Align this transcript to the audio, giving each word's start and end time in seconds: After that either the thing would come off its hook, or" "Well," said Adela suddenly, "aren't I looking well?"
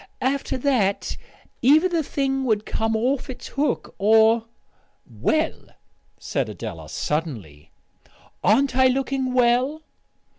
After 0.23 0.57
that 0.57 1.15
either 1.61 1.87
the 1.87 2.01
thing 2.01 2.43
would 2.45 2.65
come 2.65 2.95
off 2.95 3.29
its 3.29 3.49
hook, 3.49 3.93
or" 3.99 4.45
"Well," 5.21 5.65
said 6.17 6.49
Adela 6.49 6.89
suddenly, 6.89 7.69
"aren't 8.43 8.75
I 8.75 8.87
looking 8.87 9.31
well?" 9.31 9.83